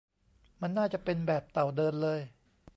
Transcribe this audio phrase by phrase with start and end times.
[0.61, 2.19] มันน่าจะเป็นแบบเต่าเดินเลย